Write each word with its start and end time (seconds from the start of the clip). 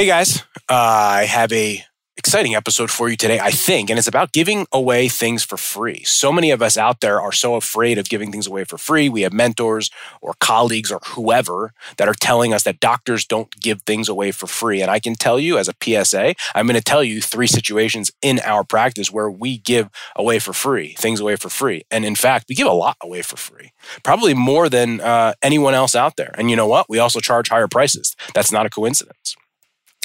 Hey 0.00 0.06
guys, 0.06 0.44
uh, 0.70 0.74
I 0.74 1.24
have 1.24 1.52
a 1.52 1.82
exciting 2.16 2.54
episode 2.54 2.88
for 2.88 3.08
you 3.08 3.16
today, 3.16 3.40
I 3.40 3.50
think, 3.50 3.90
and 3.90 3.98
it's 3.98 4.06
about 4.06 4.30
giving 4.30 4.64
away 4.72 5.08
things 5.08 5.42
for 5.42 5.56
free. 5.56 6.04
So 6.04 6.30
many 6.30 6.52
of 6.52 6.62
us 6.62 6.78
out 6.78 7.00
there 7.00 7.20
are 7.20 7.32
so 7.32 7.56
afraid 7.56 7.98
of 7.98 8.08
giving 8.08 8.30
things 8.30 8.46
away 8.46 8.62
for 8.62 8.78
free. 8.78 9.08
We 9.08 9.22
have 9.22 9.32
mentors 9.32 9.90
or 10.22 10.34
colleagues 10.38 10.92
or 10.92 11.00
whoever 11.04 11.72
that 11.96 12.06
are 12.06 12.14
telling 12.14 12.54
us 12.54 12.62
that 12.62 12.78
doctors 12.78 13.26
don't 13.26 13.50
give 13.60 13.82
things 13.82 14.08
away 14.08 14.30
for 14.30 14.46
free. 14.46 14.80
And 14.80 14.88
I 14.88 15.00
can 15.00 15.16
tell 15.16 15.40
you 15.40 15.58
as 15.58 15.68
a 15.68 15.74
PSA, 15.82 16.36
I'm 16.54 16.68
going 16.68 16.78
to 16.78 16.80
tell 16.80 17.02
you 17.02 17.20
three 17.20 17.48
situations 17.48 18.12
in 18.22 18.38
our 18.44 18.62
practice 18.62 19.10
where 19.10 19.28
we 19.28 19.58
give 19.58 19.90
away 20.14 20.38
for 20.38 20.52
free, 20.52 20.94
things 20.96 21.18
away 21.18 21.34
for 21.34 21.48
free. 21.48 21.82
And 21.90 22.04
in 22.04 22.14
fact, 22.14 22.46
we 22.48 22.54
give 22.54 22.68
a 22.68 22.72
lot 22.72 22.98
away 23.02 23.22
for 23.22 23.36
free, 23.36 23.72
probably 24.04 24.32
more 24.32 24.68
than 24.68 25.00
uh, 25.00 25.34
anyone 25.42 25.74
else 25.74 25.96
out 25.96 26.14
there. 26.14 26.36
And 26.38 26.50
you 26.50 26.54
know 26.54 26.68
what? 26.68 26.88
We 26.88 27.00
also 27.00 27.18
charge 27.18 27.48
higher 27.48 27.66
prices. 27.66 28.14
That's 28.32 28.52
not 28.52 28.64
a 28.64 28.70
coincidence. 28.70 29.34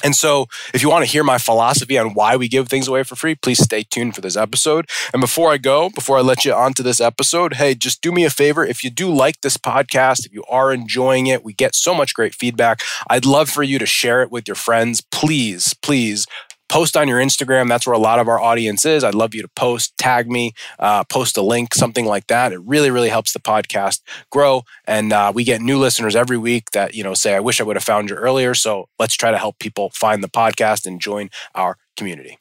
And 0.03 0.15
so, 0.15 0.47
if 0.73 0.81
you 0.81 0.89
want 0.89 1.05
to 1.05 1.11
hear 1.11 1.23
my 1.23 1.37
philosophy 1.37 1.97
on 1.97 2.13
why 2.13 2.35
we 2.35 2.47
give 2.47 2.67
things 2.67 2.87
away 2.87 3.03
for 3.03 3.15
free, 3.15 3.35
please 3.35 3.63
stay 3.63 3.83
tuned 3.83 4.15
for 4.15 4.21
this 4.21 4.35
episode. 4.35 4.89
And 5.13 5.21
before 5.21 5.51
I 5.51 5.57
go, 5.57 5.89
before 5.89 6.17
I 6.17 6.21
let 6.21 6.45
you 6.45 6.53
onto 6.53 6.83
this 6.83 6.99
episode, 6.99 7.53
hey, 7.53 7.73
just 7.73 8.01
do 8.01 8.11
me 8.11 8.25
a 8.25 8.29
favor. 8.29 8.65
If 8.65 8.83
you 8.83 8.89
do 8.89 9.13
like 9.13 9.41
this 9.41 9.57
podcast, 9.57 10.25
if 10.25 10.33
you 10.33 10.43
are 10.49 10.73
enjoying 10.73 11.27
it, 11.27 11.43
we 11.43 11.53
get 11.53 11.73
so 11.73 11.93
much 11.93 12.13
great 12.13 12.35
feedback. 12.35 12.81
I'd 13.09 13.25
love 13.25 13.49
for 13.49 13.63
you 13.63 13.79
to 13.79 13.85
share 13.85 14.21
it 14.21 14.31
with 14.31 14.47
your 14.47 14.55
friends. 14.55 15.01
Please, 15.01 15.73
please 15.73 16.27
post 16.69 16.97
on 16.97 17.07
your 17.07 17.19
Instagram. 17.19 17.67
That's 17.67 17.85
where 17.85 17.93
a 17.93 17.99
lot 17.99 18.19
of 18.19 18.27
our 18.27 18.39
audience 18.39 18.85
is. 18.85 19.03
I'd 19.03 19.15
love 19.15 19.35
you 19.35 19.41
to 19.41 19.47
post, 19.49 19.97
tag 19.97 20.29
me, 20.29 20.53
uh, 20.79 21.03
post 21.05 21.37
a 21.37 21.41
link, 21.41 21.73
something 21.73 22.05
like 22.05 22.27
that. 22.27 22.51
It 22.51 22.61
really, 22.61 22.91
really 22.91 23.09
helps 23.09 23.33
the 23.33 23.39
podcast 23.39 24.01
grow. 24.31 24.63
And 24.85 25.13
uh, 25.13 25.31
we 25.33 25.43
get 25.43 25.61
new 25.61 25.77
listeners 25.77 26.15
every 26.15 26.37
week 26.37 26.71
that, 26.71 26.95
you 26.95 27.03
know, 27.03 27.13
say, 27.13 27.35
I 27.35 27.39
wish 27.39 27.61
I 27.61 27.63
would 27.63 27.75
have 27.75 27.83
found 27.83 28.09
you 28.09 28.15
earlier. 28.15 28.53
So 28.53 28.89
let's 28.99 29.15
try 29.15 29.31
to 29.31 29.37
help 29.37 29.59
people 29.59 29.91
find 29.93 30.23
the 30.23 30.29
podcast 30.29 30.85
and 30.85 30.99
join 30.99 31.29
our 31.53 31.77
community. 31.97 32.37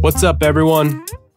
What's 0.00 0.22
up, 0.22 0.42
everyone? 0.42 1.04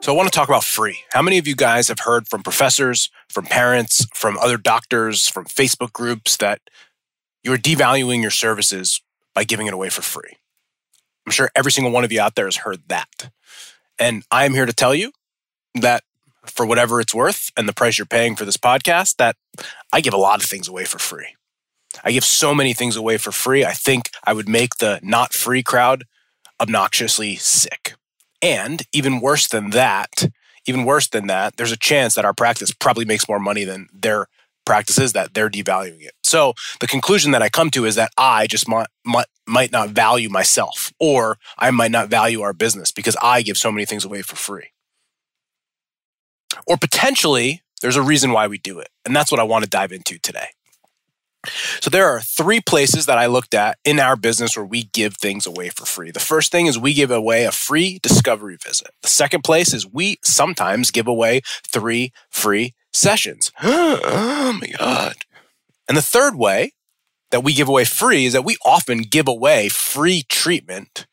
So, 0.00 0.12
I 0.12 0.16
want 0.16 0.30
to 0.30 0.36
talk 0.36 0.48
about 0.48 0.62
free. 0.62 1.00
How 1.12 1.22
many 1.22 1.38
of 1.38 1.48
you 1.48 1.56
guys 1.56 1.88
have 1.88 2.00
heard 2.00 2.28
from 2.28 2.42
professors, 2.42 3.10
from 3.28 3.44
parents, 3.46 4.06
from 4.14 4.38
other 4.38 4.56
doctors, 4.56 5.26
from 5.26 5.46
Facebook 5.46 5.92
groups 5.92 6.36
that 6.36 6.60
you're 7.42 7.58
devaluing 7.58 8.22
your 8.22 8.30
services 8.30 9.00
by 9.34 9.42
giving 9.42 9.66
it 9.66 9.74
away 9.74 9.88
for 9.88 10.02
free? 10.02 10.36
I'm 11.26 11.32
sure 11.32 11.50
every 11.56 11.72
single 11.72 11.92
one 11.92 12.04
of 12.04 12.12
you 12.12 12.20
out 12.20 12.36
there 12.36 12.44
has 12.44 12.58
heard 12.58 12.82
that. 12.88 13.30
And 13.98 14.22
I'm 14.30 14.54
here 14.54 14.66
to 14.66 14.72
tell 14.72 14.94
you 14.94 15.10
that 15.74 16.04
for 16.44 16.64
whatever 16.64 17.00
it's 17.00 17.14
worth 17.14 17.50
and 17.56 17.68
the 17.68 17.72
price 17.72 17.98
you're 17.98 18.06
paying 18.06 18.36
for 18.36 18.44
this 18.44 18.56
podcast, 18.56 19.16
that 19.16 19.34
I 19.92 20.00
give 20.00 20.14
a 20.14 20.18
lot 20.18 20.40
of 20.40 20.48
things 20.48 20.68
away 20.68 20.84
for 20.84 20.98
free. 20.98 21.34
I 22.04 22.12
give 22.12 22.24
so 22.24 22.54
many 22.54 22.74
things 22.74 22.94
away 22.94 23.16
for 23.16 23.32
free. 23.32 23.64
I 23.64 23.72
think 23.72 24.10
I 24.22 24.32
would 24.34 24.48
make 24.48 24.76
the 24.76 25.00
not 25.02 25.32
free 25.32 25.64
crowd 25.64 26.04
obnoxiously 26.60 27.36
sick. 27.36 27.94
And 28.46 28.82
even 28.92 29.20
worse 29.20 29.48
than 29.48 29.70
that, 29.70 30.30
even 30.66 30.84
worse 30.84 31.08
than 31.08 31.26
that, 31.26 31.56
there's 31.56 31.72
a 31.72 31.76
chance 31.76 32.14
that 32.14 32.24
our 32.24 32.32
practice 32.32 32.72
probably 32.72 33.04
makes 33.04 33.28
more 33.28 33.40
money 33.40 33.64
than 33.64 33.88
their 33.92 34.28
practices 34.64 35.14
that 35.14 35.34
they're 35.34 35.50
devaluing 35.50 36.02
it. 36.02 36.12
So 36.22 36.54
the 36.78 36.86
conclusion 36.86 37.32
that 37.32 37.42
I 37.42 37.48
come 37.48 37.70
to 37.70 37.84
is 37.84 37.96
that 37.96 38.12
I 38.16 38.46
just 38.46 38.68
might, 38.68 38.86
might, 39.04 39.26
might 39.48 39.72
not 39.72 39.90
value 39.90 40.28
myself 40.28 40.92
or 41.00 41.38
I 41.58 41.72
might 41.72 41.90
not 41.90 42.08
value 42.08 42.42
our 42.42 42.52
business 42.52 42.92
because 42.92 43.16
I 43.20 43.42
give 43.42 43.56
so 43.56 43.72
many 43.72 43.84
things 43.84 44.04
away 44.04 44.22
for 44.22 44.36
free. 44.36 44.70
Or 46.68 46.76
potentially 46.76 47.62
there's 47.82 47.96
a 47.96 48.02
reason 48.02 48.30
why 48.30 48.46
we 48.46 48.58
do 48.58 48.78
it. 48.78 48.90
And 49.04 49.14
that's 49.14 49.32
what 49.32 49.40
I 49.40 49.44
want 49.44 49.64
to 49.64 49.70
dive 49.70 49.90
into 49.90 50.18
today. 50.20 50.48
So 51.80 51.90
there 51.90 52.06
are 52.06 52.20
three 52.20 52.60
places 52.60 53.06
that 53.06 53.18
I 53.18 53.26
looked 53.26 53.54
at 53.54 53.78
in 53.84 54.00
our 54.00 54.16
business 54.16 54.56
where 54.56 54.66
we 54.66 54.84
give 54.84 55.16
things 55.16 55.46
away 55.46 55.68
for 55.68 55.86
free. 55.86 56.10
The 56.10 56.20
first 56.20 56.52
thing 56.52 56.66
is 56.66 56.78
we 56.78 56.94
give 56.94 57.10
away 57.10 57.44
a 57.44 57.52
free 57.52 57.98
discovery 58.02 58.56
visit. 58.62 58.90
The 59.02 59.08
second 59.08 59.44
place 59.44 59.72
is 59.72 59.86
we 59.86 60.18
sometimes 60.22 60.90
give 60.90 61.06
away 61.06 61.42
three 61.66 62.12
free 62.30 62.74
sessions. 62.92 63.52
oh 63.62 64.58
my 64.60 64.68
God. 64.78 65.16
And 65.88 65.96
the 65.96 66.02
third 66.02 66.36
way 66.36 66.72
that 67.30 67.44
we 67.44 67.54
give 67.54 67.68
away 67.68 67.84
free 67.84 68.26
is 68.26 68.32
that 68.32 68.44
we 68.44 68.56
often 68.64 69.02
give 69.02 69.28
away 69.28 69.68
free 69.68 70.24
treatment 70.28 71.06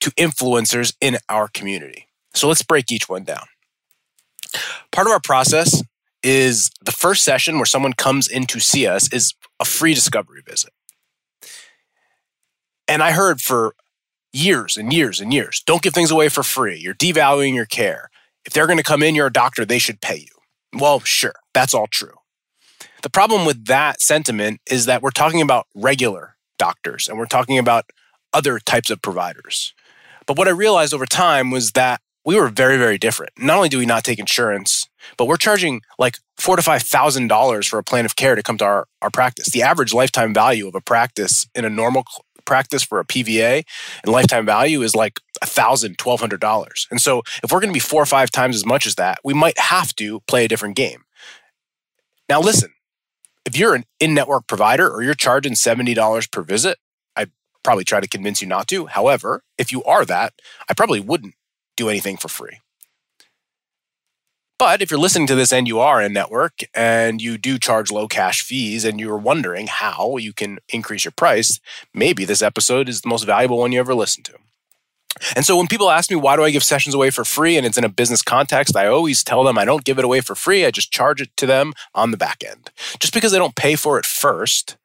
to 0.00 0.10
influencers 0.12 0.94
in 1.00 1.18
our 1.28 1.48
community. 1.48 2.08
So 2.34 2.48
let's 2.48 2.62
break 2.62 2.90
each 2.90 3.08
one 3.08 3.24
down. 3.24 3.46
Part 4.92 5.06
of 5.06 5.12
our 5.12 5.20
process 5.20 5.82
is 6.22 6.70
the 6.82 6.92
first 6.92 7.24
session 7.24 7.56
where 7.56 7.66
someone 7.66 7.92
comes 7.92 8.28
in 8.28 8.46
to 8.46 8.60
see 8.60 8.86
us 8.86 9.12
is 9.12 9.34
a 9.64 9.66
free 9.66 9.94
discovery 9.94 10.42
visit. 10.46 10.72
And 12.86 13.02
I 13.02 13.12
heard 13.12 13.40
for 13.40 13.74
years 14.30 14.76
and 14.76 14.92
years 14.92 15.20
and 15.20 15.32
years 15.32 15.62
don't 15.64 15.80
give 15.80 15.94
things 15.94 16.10
away 16.10 16.28
for 16.28 16.42
free. 16.42 16.76
You're 16.76 16.94
devaluing 16.94 17.54
your 17.54 17.64
care. 17.64 18.10
If 18.44 18.52
they're 18.52 18.66
going 18.66 18.78
to 18.78 18.84
come 18.84 19.02
in, 19.02 19.14
you're 19.14 19.28
a 19.28 19.32
doctor, 19.32 19.64
they 19.64 19.78
should 19.78 20.02
pay 20.02 20.16
you. 20.16 20.78
Well, 20.78 21.00
sure, 21.00 21.36
that's 21.54 21.72
all 21.72 21.86
true. 21.86 22.18
The 23.02 23.08
problem 23.08 23.46
with 23.46 23.64
that 23.66 24.02
sentiment 24.02 24.60
is 24.70 24.84
that 24.84 25.00
we're 25.00 25.10
talking 25.10 25.40
about 25.40 25.66
regular 25.74 26.36
doctors 26.58 27.08
and 27.08 27.18
we're 27.18 27.26
talking 27.26 27.58
about 27.58 27.86
other 28.34 28.58
types 28.58 28.90
of 28.90 29.00
providers. 29.00 29.72
But 30.26 30.36
what 30.36 30.48
I 30.48 30.50
realized 30.50 30.92
over 30.92 31.06
time 31.06 31.50
was 31.50 31.72
that 31.72 32.02
we 32.24 32.36
were 32.36 32.48
very, 32.48 32.76
very 32.76 32.98
different. 32.98 33.32
Not 33.38 33.56
only 33.56 33.68
do 33.70 33.78
we 33.78 33.86
not 33.86 34.04
take 34.04 34.18
insurance, 34.18 34.88
but 35.16 35.26
we're 35.26 35.36
charging 35.36 35.82
like 35.98 36.18
four 36.36 36.56
to 36.56 36.62
five 36.62 36.82
thousand 36.82 37.28
dollars 37.28 37.66
for 37.66 37.78
a 37.78 37.84
plan 37.84 38.04
of 38.04 38.16
care 38.16 38.34
to 38.34 38.42
come 38.42 38.58
to 38.58 38.64
our, 38.64 38.86
our 39.02 39.10
practice. 39.10 39.50
The 39.50 39.62
average 39.62 39.92
lifetime 39.92 40.34
value 40.34 40.68
of 40.68 40.74
a 40.74 40.80
practice 40.80 41.46
in 41.54 41.64
a 41.64 41.70
normal 41.70 42.04
practice 42.44 42.82
for 42.82 43.00
a 43.00 43.04
PVA 43.04 43.64
and 44.04 44.12
lifetime 44.12 44.44
value 44.44 44.82
is 44.82 44.94
like 44.94 45.18
a 45.42 45.46
thousand, 45.46 45.98
twelve 45.98 46.20
hundred 46.20 46.40
dollars. 46.40 46.86
And 46.90 47.00
so 47.00 47.22
if 47.42 47.52
we're 47.52 47.60
going 47.60 47.70
to 47.70 47.74
be 47.74 47.80
four 47.80 48.02
or 48.02 48.06
five 48.06 48.30
times 48.30 48.56
as 48.56 48.66
much 48.66 48.86
as 48.86 48.96
that, 48.96 49.18
we 49.24 49.34
might 49.34 49.58
have 49.58 49.94
to 49.96 50.20
play 50.20 50.44
a 50.44 50.48
different 50.48 50.76
game. 50.76 51.04
Now 52.28 52.40
listen, 52.40 52.72
if 53.44 53.58
you're 53.58 53.74
an 53.74 53.84
in-network 54.00 54.46
provider 54.46 54.90
or 54.90 55.02
you're 55.02 55.14
charging 55.14 55.54
seventy 55.54 55.94
dollars 55.94 56.26
per 56.26 56.42
visit, 56.42 56.78
I'd 57.16 57.30
probably 57.62 57.84
try 57.84 58.00
to 58.00 58.08
convince 58.08 58.40
you 58.42 58.48
not 58.48 58.68
to. 58.68 58.86
However, 58.86 59.42
if 59.58 59.72
you 59.72 59.82
are 59.84 60.04
that, 60.04 60.34
I 60.68 60.74
probably 60.74 61.00
wouldn't 61.00 61.34
do 61.76 61.88
anything 61.88 62.16
for 62.16 62.28
free. 62.28 62.60
But 64.58 64.80
if 64.80 64.90
you're 64.90 65.00
listening 65.00 65.26
to 65.28 65.34
this 65.34 65.52
and 65.52 65.66
you 65.66 65.80
are 65.80 66.00
in 66.00 66.12
network 66.12 66.60
and 66.74 67.20
you 67.20 67.36
do 67.38 67.58
charge 67.58 67.90
low 67.90 68.06
cash 68.06 68.42
fees 68.42 68.84
and 68.84 69.00
you're 69.00 69.18
wondering 69.18 69.66
how 69.66 70.16
you 70.16 70.32
can 70.32 70.58
increase 70.68 71.04
your 71.04 71.12
price, 71.12 71.58
maybe 71.92 72.24
this 72.24 72.42
episode 72.42 72.88
is 72.88 73.00
the 73.00 73.08
most 73.08 73.24
valuable 73.24 73.58
one 73.58 73.72
you 73.72 73.80
ever 73.80 73.94
listened 73.94 74.26
to. 74.26 74.34
And 75.36 75.44
so 75.44 75.56
when 75.56 75.66
people 75.66 75.90
ask 75.90 76.10
me, 76.10 76.16
why 76.16 76.36
do 76.36 76.44
I 76.44 76.50
give 76.50 76.64
sessions 76.64 76.94
away 76.94 77.10
for 77.10 77.24
free 77.24 77.56
and 77.56 77.66
it's 77.66 77.78
in 77.78 77.84
a 77.84 77.88
business 77.88 78.22
context, 78.22 78.76
I 78.76 78.86
always 78.86 79.22
tell 79.22 79.44
them 79.44 79.58
I 79.58 79.64
don't 79.64 79.84
give 79.84 79.98
it 79.98 80.04
away 80.04 80.20
for 80.20 80.34
free. 80.34 80.64
I 80.64 80.70
just 80.70 80.92
charge 80.92 81.20
it 81.20 81.36
to 81.36 81.46
them 81.46 81.72
on 81.94 82.10
the 82.10 82.16
back 82.16 82.42
end. 82.44 82.70
Just 82.98 83.14
because 83.14 83.32
they 83.32 83.38
don't 83.38 83.56
pay 83.56 83.76
for 83.76 83.98
it 83.98 84.06
first 84.06 84.76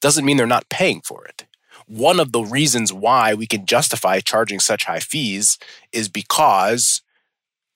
doesn't 0.00 0.24
mean 0.24 0.36
they're 0.36 0.46
not 0.46 0.68
paying 0.68 1.00
for 1.00 1.24
it. 1.24 1.44
One 1.86 2.20
of 2.20 2.32
the 2.32 2.42
reasons 2.42 2.92
why 2.92 3.32
we 3.34 3.46
can 3.46 3.64
justify 3.64 4.20
charging 4.20 4.60
such 4.60 4.84
high 4.84 5.00
fees 5.00 5.58
is 5.90 6.08
because 6.08 7.02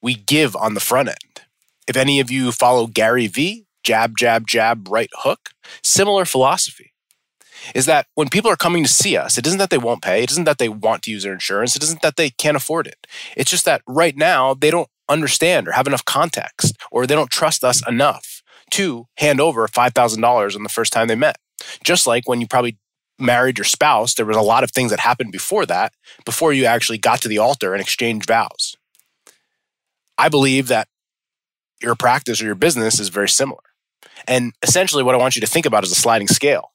we 0.02 0.14
give 0.14 0.56
on 0.56 0.74
the 0.74 0.80
front 0.80 1.08
end. 1.08 1.46
If 1.88 1.97
any 1.97 2.21
of 2.21 2.30
you 2.30 2.53
follow 2.53 2.86
Gary 2.86 3.27
Vee, 3.27 3.66
jab, 3.82 4.16
jab, 4.16 4.47
jab, 4.47 4.88
right 4.91 5.10
hook, 5.18 5.50
similar 5.82 6.24
philosophy 6.24 6.92
is 7.74 7.86
that 7.86 8.06
when 8.15 8.28
people 8.28 8.50
are 8.50 8.56
coming 8.56 8.82
to 8.82 8.88
see 8.88 9.16
us, 9.16 9.38
it 9.38 9.47
isn't 9.47 9.59
that 9.59 9.71
they 9.71 9.78
won't 9.78 10.03
pay, 10.03 10.22
it 10.22 10.30
isn't 10.30 10.44
that 10.44 10.59
they 10.59 10.68
want 10.68 11.03
to 11.03 11.10
use 11.10 11.22
their 11.22 11.32
insurance, 11.32 11.77
it 11.77 11.82
isn't 11.82 12.03
that 12.03 12.16
they 12.16 12.30
can't 12.30 12.56
afford 12.56 12.86
it. 12.86 13.06
It's 13.36 13.50
just 13.50 13.65
that 13.65 13.82
right 13.86 14.16
now 14.16 14.54
they 14.54 14.71
don't 14.71 14.88
understand 15.09 15.68
or 15.68 15.72
have 15.72 15.86
enough 15.86 16.04
context 16.04 16.77
or 16.91 17.06
they 17.06 17.15
don't 17.15 17.30
trust 17.30 17.62
us 17.62 17.86
enough 17.86 18.42
to 18.72 19.06
hand 19.18 19.41
over 19.41 19.66
$5,000 19.68 20.56
on 20.56 20.62
the 20.62 20.68
first 20.68 20.92
time 20.92 21.09
they 21.09 21.15
met. 21.15 21.36
Just 21.84 22.06
like 22.06 22.28
when 22.28 22.41
you 22.41 22.47
probably 22.47 22.78
married 23.18 23.59
your 23.59 23.65
spouse, 23.65 24.15
there 24.15 24.27
was 24.27 24.36
a 24.36 24.42
lot 24.42 24.65
of 24.65 24.71
things 24.71 24.91
that 24.91 25.00
happened 25.00 25.30
before 25.30 25.66
that, 25.66 25.92
before 26.24 26.53
you 26.53 26.65
actually 26.65 26.98
got 26.98 27.21
to 27.22 27.28
the 27.28 27.38
altar 27.38 27.74
and 27.74 27.80
exchanged 27.80 28.27
vows. 28.27 28.77
I 30.22 30.28
believe 30.28 30.69
that 30.69 30.86
your 31.80 31.97
practice 31.97 32.41
or 32.41 32.45
your 32.45 32.54
business 32.54 33.01
is 33.01 33.09
very 33.09 33.28
similar. 33.28 33.63
And 34.28 34.53
essentially, 34.63 35.03
what 35.03 35.16
I 35.16 35.19
want 35.19 35.34
you 35.34 35.41
to 35.41 35.48
think 35.48 35.66
about 35.66 35.83
is 35.83 35.91
a 35.91 35.97
sliding 35.97 36.28
scale 36.28 36.71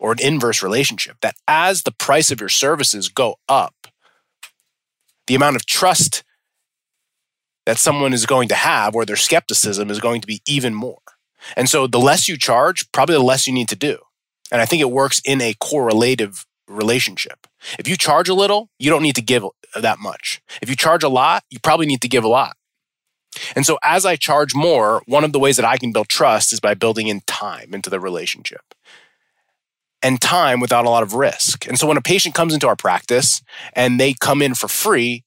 or 0.00 0.10
an 0.10 0.18
inverse 0.20 0.60
relationship 0.60 1.16
that 1.22 1.36
as 1.46 1.84
the 1.84 1.92
price 1.92 2.32
of 2.32 2.40
your 2.40 2.48
services 2.48 3.08
go 3.08 3.36
up, 3.48 3.86
the 5.28 5.36
amount 5.36 5.54
of 5.54 5.66
trust 5.66 6.24
that 7.64 7.78
someone 7.78 8.12
is 8.12 8.26
going 8.26 8.48
to 8.48 8.56
have 8.56 8.96
or 8.96 9.04
their 9.04 9.14
skepticism 9.14 9.88
is 9.88 10.00
going 10.00 10.20
to 10.20 10.26
be 10.26 10.42
even 10.48 10.74
more. 10.74 10.98
And 11.56 11.68
so 11.68 11.86
the 11.86 12.00
less 12.00 12.28
you 12.28 12.36
charge, 12.36 12.90
probably 12.90 13.14
the 13.14 13.22
less 13.22 13.46
you 13.46 13.52
need 13.52 13.68
to 13.68 13.76
do. 13.76 13.98
And 14.50 14.60
I 14.60 14.64
think 14.66 14.82
it 14.82 14.90
works 14.90 15.22
in 15.24 15.40
a 15.40 15.54
correlative 15.60 16.44
relationship. 16.66 17.46
If 17.78 17.86
you 17.86 17.96
charge 17.96 18.28
a 18.28 18.34
little, 18.34 18.68
you 18.80 18.90
don't 18.90 19.02
need 19.02 19.14
to 19.14 19.22
give 19.22 19.44
that 19.80 20.00
much. 20.00 20.42
If 20.60 20.68
you 20.68 20.74
charge 20.74 21.04
a 21.04 21.08
lot, 21.08 21.44
you 21.50 21.60
probably 21.60 21.86
need 21.86 22.00
to 22.00 22.08
give 22.08 22.24
a 22.24 22.28
lot. 22.28 22.56
And 23.56 23.66
so 23.66 23.78
as 23.82 24.04
I 24.04 24.16
charge 24.16 24.54
more, 24.54 25.02
one 25.06 25.24
of 25.24 25.32
the 25.32 25.38
ways 25.38 25.56
that 25.56 25.64
I 25.64 25.76
can 25.76 25.92
build 25.92 26.08
trust 26.08 26.52
is 26.52 26.60
by 26.60 26.74
building 26.74 27.08
in 27.08 27.20
time 27.26 27.74
into 27.74 27.90
the 27.90 28.00
relationship 28.00 28.74
and 30.02 30.20
time 30.20 30.60
without 30.60 30.86
a 30.86 30.90
lot 30.90 31.02
of 31.02 31.14
risk. 31.14 31.66
And 31.66 31.78
so 31.78 31.86
when 31.86 31.96
a 31.96 32.02
patient 32.02 32.34
comes 32.34 32.54
into 32.54 32.66
our 32.66 32.76
practice 32.76 33.42
and 33.74 34.00
they 34.00 34.14
come 34.14 34.42
in 34.42 34.54
for 34.54 34.68
free, 34.68 35.24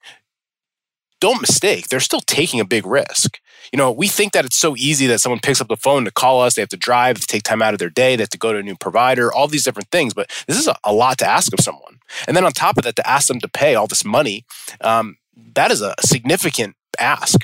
don't 1.20 1.42
mistake, 1.42 1.88
they're 1.88 2.00
still 2.00 2.22
taking 2.22 2.60
a 2.60 2.66
big 2.66 2.86
risk. 2.86 3.40
You 3.72 3.78
know, 3.78 3.92
we 3.92 4.08
think 4.08 4.34
that 4.34 4.44
it's 4.44 4.58
so 4.58 4.76
easy 4.76 5.08
that 5.08 5.20
someone 5.20 5.40
picks 5.40 5.62
up 5.62 5.70
the 5.70 5.78
phone 5.78 6.04
to 6.06 6.12
call 6.12 6.42
us, 6.42 6.56
they 6.56 6.62
have 6.62 6.70
to 6.70 6.78
drive, 6.78 7.20
to 7.20 7.26
take 7.26 7.44
time 7.44 7.62
out 7.62 7.74
of 7.74 7.80
their 7.80 7.90
day, 7.90 8.16
they 8.16 8.24
have 8.24 8.30
to 8.30 8.38
go 8.38 8.52
to 8.52 8.60
a 8.60 8.64
new 8.64 8.76
provider, 8.76 9.32
all 9.32 9.48
these 9.48 9.64
different 9.64 9.90
things. 9.90 10.14
But 10.14 10.30
this 10.48 10.58
is 10.58 10.68
a, 10.84 10.94
lot 10.94 11.18
to 11.20 11.26
ask 11.26 11.54
of 11.54 11.64
someone. 11.64 12.00
And 12.28 12.36
then 12.36 12.46
on 12.46 12.52
top 12.52 12.78
of 12.78 12.84
that, 12.84 12.98
to 12.98 13.10
ask 13.10 13.28
them 13.28 13.40
to 13.40 13.48
pay 13.48 13.74
all 13.74 13.88
this 13.88 14.04
money, 14.04 14.46
um, 14.82 15.16
that 15.56 15.72
is 15.72 15.82
a 15.82 15.96
significant 16.02 16.76
ask. 17.00 17.40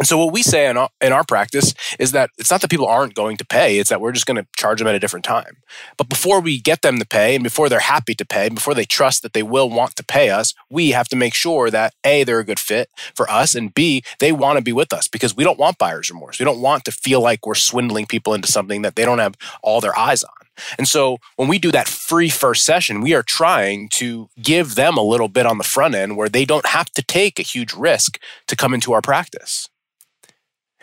And 0.00 0.06
so 0.06 0.16
what 0.16 0.32
we 0.32 0.42
say 0.42 0.66
in 0.66 0.78
our, 0.78 0.88
in 1.02 1.12
our 1.12 1.24
practice 1.24 1.74
is 1.98 2.12
that 2.12 2.30
it's 2.38 2.50
not 2.50 2.62
that 2.62 2.70
people 2.70 2.86
aren't 2.86 3.14
going 3.14 3.36
to 3.36 3.44
pay, 3.44 3.78
it's 3.78 3.90
that 3.90 4.00
we're 4.00 4.12
just 4.12 4.24
going 4.24 4.42
to 4.42 4.46
charge 4.56 4.78
them 4.78 4.88
at 4.88 4.94
a 4.94 4.98
different 4.98 5.26
time. 5.26 5.58
But 5.98 6.08
before 6.08 6.40
we 6.40 6.58
get 6.58 6.80
them 6.80 6.98
to 6.98 7.04
pay 7.04 7.34
and 7.34 7.44
before 7.44 7.68
they're 7.68 7.80
happy 7.80 8.14
to 8.14 8.24
pay, 8.24 8.48
before 8.48 8.72
they 8.72 8.86
trust 8.86 9.20
that 9.22 9.34
they 9.34 9.42
will 9.42 9.68
want 9.68 9.96
to 9.96 10.02
pay 10.02 10.30
us, 10.30 10.54
we 10.70 10.92
have 10.92 11.08
to 11.08 11.16
make 11.16 11.34
sure 11.34 11.70
that 11.70 11.92
A, 12.02 12.24
they're 12.24 12.40
a 12.40 12.46
good 12.46 12.58
fit 12.58 12.88
for 13.14 13.30
us 13.30 13.54
and 13.54 13.74
B, 13.74 14.02
they 14.20 14.32
want 14.32 14.56
to 14.56 14.64
be 14.64 14.72
with 14.72 14.94
us 14.94 15.06
because 15.06 15.36
we 15.36 15.44
don't 15.44 15.58
want 15.58 15.76
buyer's 15.76 16.10
remorse. 16.10 16.38
We 16.38 16.46
don't 16.46 16.62
want 16.62 16.86
to 16.86 16.92
feel 16.92 17.20
like 17.20 17.46
we're 17.46 17.54
swindling 17.54 18.06
people 18.06 18.32
into 18.32 18.50
something 18.50 18.80
that 18.80 18.96
they 18.96 19.04
don't 19.04 19.18
have 19.18 19.36
all 19.62 19.82
their 19.82 19.98
eyes 19.98 20.24
on. 20.24 20.30
And 20.78 20.88
so 20.88 21.18
when 21.36 21.48
we 21.48 21.58
do 21.58 21.70
that 21.72 21.88
free 21.88 22.30
first 22.30 22.64
session, 22.64 23.02
we 23.02 23.14
are 23.14 23.22
trying 23.22 23.90
to 23.90 24.30
give 24.40 24.76
them 24.76 24.96
a 24.96 25.02
little 25.02 25.28
bit 25.28 25.44
on 25.44 25.58
the 25.58 25.64
front 25.64 25.94
end 25.94 26.16
where 26.16 26.30
they 26.30 26.46
don't 26.46 26.66
have 26.66 26.90
to 26.92 27.02
take 27.02 27.38
a 27.38 27.42
huge 27.42 27.74
risk 27.74 28.18
to 28.46 28.56
come 28.56 28.72
into 28.72 28.92
our 28.92 29.02
practice. 29.02 29.68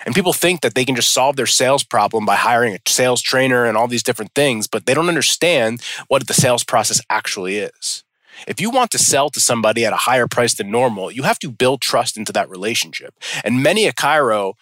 And 0.05 0.13
people 0.13 0.33
think 0.33 0.61
that 0.61 0.75
they 0.75 0.85
can 0.85 0.95
just 0.95 1.13
solve 1.13 1.35
their 1.35 1.47
sales 1.47 1.83
problem 1.83 2.25
by 2.25 2.35
hiring 2.35 2.75
a 2.75 2.79
sales 2.87 3.21
trainer 3.21 3.65
and 3.65 3.75
all 3.75 3.87
these 3.87 4.03
different 4.03 4.33
things, 4.35 4.67
but 4.67 4.85
they 4.85 4.93
don't 4.93 5.09
understand 5.09 5.81
what 6.07 6.27
the 6.27 6.33
sales 6.33 6.63
process 6.63 7.01
actually 7.09 7.57
is. 7.57 8.03
If 8.47 8.61
you 8.61 8.69
want 8.69 8.91
to 8.91 8.99
sell 8.99 9.29
to 9.31 9.39
somebody 9.39 9.85
at 9.85 9.93
a 9.93 9.97
higher 9.97 10.27
price 10.27 10.53
than 10.53 10.69
normal, 10.69 11.11
you 11.11 11.23
have 11.23 11.39
to 11.39 11.49
build 11.49 11.81
trust 11.81 12.17
into 12.17 12.31
that 12.33 12.49
relationship. 12.49 13.15
And 13.43 13.63
many 13.63 13.87
a 13.87 13.93
chiro 13.93 14.53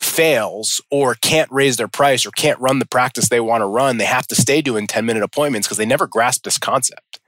fails 0.00 0.80
or 0.90 1.14
can't 1.14 1.50
raise 1.50 1.76
their 1.76 1.88
price 1.88 2.26
or 2.26 2.30
can't 2.30 2.60
run 2.60 2.78
the 2.78 2.86
practice 2.86 3.28
they 3.28 3.40
want 3.40 3.62
to 3.62 3.66
run. 3.66 3.96
They 3.96 4.04
have 4.04 4.26
to 4.28 4.34
stay 4.34 4.60
doing 4.60 4.86
10 4.86 5.04
minute 5.04 5.22
appointments 5.22 5.66
because 5.66 5.78
they 5.78 5.86
never 5.86 6.06
grasp 6.06 6.44
this 6.44 6.58
concept. 6.58 7.20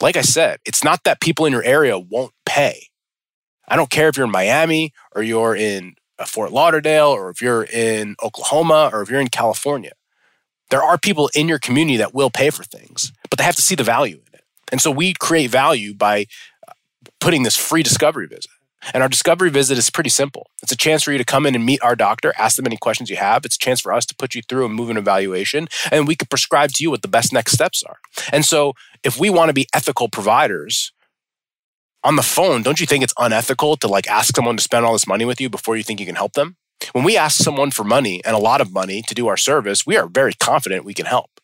Like 0.00 0.16
I 0.16 0.22
said, 0.22 0.58
it's 0.64 0.84
not 0.84 1.04
that 1.04 1.20
people 1.20 1.46
in 1.46 1.52
your 1.52 1.64
area 1.64 1.98
won't 1.98 2.32
pay. 2.44 2.88
I 3.66 3.76
don't 3.76 3.90
care 3.90 4.08
if 4.08 4.16
you're 4.16 4.26
in 4.26 4.32
Miami 4.32 4.92
or 5.14 5.22
you're 5.22 5.54
in 5.54 5.94
Fort 6.26 6.52
Lauderdale 6.52 7.08
or 7.08 7.30
if 7.30 7.40
you're 7.40 7.64
in 7.64 8.16
Oklahoma 8.22 8.90
or 8.92 9.02
if 9.02 9.10
you're 9.10 9.20
in 9.20 9.28
California. 9.28 9.92
There 10.70 10.82
are 10.82 10.98
people 10.98 11.30
in 11.34 11.48
your 11.48 11.58
community 11.58 11.96
that 11.96 12.14
will 12.14 12.30
pay 12.30 12.50
for 12.50 12.62
things, 12.62 13.12
but 13.30 13.38
they 13.38 13.44
have 13.44 13.56
to 13.56 13.62
see 13.62 13.74
the 13.74 13.84
value 13.84 14.16
in 14.16 14.34
it. 14.34 14.44
And 14.70 14.80
so 14.80 14.90
we 14.90 15.14
create 15.14 15.50
value 15.50 15.94
by 15.94 16.26
uh, 16.68 16.72
putting 17.20 17.42
this 17.42 17.56
free 17.56 17.82
discovery 17.82 18.26
visit. 18.26 18.50
And 18.94 19.02
our 19.02 19.08
discovery 19.08 19.50
visit 19.50 19.76
is 19.76 19.90
pretty 19.90 20.10
simple. 20.10 20.50
It's 20.62 20.72
a 20.72 20.76
chance 20.76 21.02
for 21.02 21.10
you 21.10 21.18
to 21.18 21.24
come 21.24 21.46
in 21.46 21.54
and 21.54 21.64
meet 21.64 21.82
our 21.82 21.96
doctor, 21.96 22.32
ask 22.38 22.56
them 22.56 22.66
any 22.66 22.76
questions 22.76 23.10
you 23.10 23.16
have. 23.16 23.44
It's 23.44 23.56
a 23.56 23.58
chance 23.58 23.80
for 23.80 23.92
us 23.92 24.06
to 24.06 24.14
put 24.14 24.34
you 24.34 24.42
through 24.42 24.66
a 24.66 24.68
moving 24.68 24.96
evaluation, 24.96 25.68
and 25.90 26.06
we 26.06 26.14
can 26.14 26.28
prescribe 26.28 26.70
to 26.72 26.82
you 26.82 26.90
what 26.90 27.02
the 27.02 27.08
best 27.08 27.32
next 27.32 27.52
steps 27.52 27.82
are. 27.82 27.98
And 28.32 28.44
so, 28.44 28.74
if 29.02 29.18
we 29.18 29.30
want 29.30 29.48
to 29.48 29.52
be 29.52 29.66
ethical 29.74 30.08
providers, 30.08 30.92
on 32.04 32.16
the 32.16 32.22
phone, 32.22 32.62
don't 32.62 32.80
you 32.80 32.86
think 32.86 33.02
it's 33.02 33.14
unethical 33.18 33.76
to 33.76 33.88
like 33.88 34.08
ask 34.08 34.34
someone 34.36 34.56
to 34.56 34.62
spend 34.62 34.84
all 34.84 34.92
this 34.92 35.06
money 35.06 35.24
with 35.24 35.40
you 35.40 35.48
before 35.50 35.76
you 35.76 35.82
think 35.82 36.00
you 36.00 36.06
can 36.06 36.14
help 36.14 36.34
them? 36.34 36.56
When 36.92 37.04
we 37.04 37.16
ask 37.16 37.42
someone 37.42 37.70
for 37.70 37.84
money 37.84 38.22
and 38.24 38.36
a 38.36 38.40
lot 38.40 38.60
of 38.60 38.72
money 38.72 39.02
to 39.02 39.14
do 39.14 39.26
our 39.26 39.36
service, 39.36 39.86
we 39.86 39.96
are 39.96 40.06
very 40.06 40.32
confident 40.32 40.84
we 40.84 40.94
can 40.94 41.06
help. 41.06 41.40